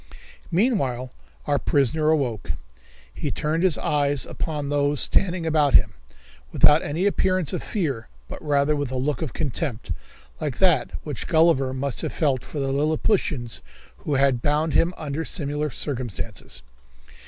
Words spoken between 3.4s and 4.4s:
his eyes